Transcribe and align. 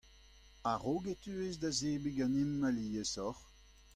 a-raok 0.71 1.05
e 1.13 1.15
teues 1.21 1.55
da 1.61 1.69
zebriñ 1.79 2.15
ganeomp 2.17 2.65
aliesoc'h. 2.67 3.41